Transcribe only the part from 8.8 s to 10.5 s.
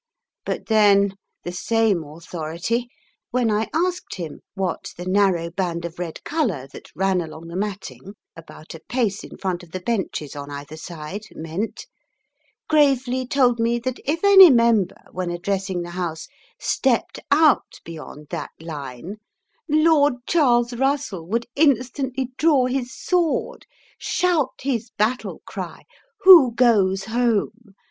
pace in front of the benches on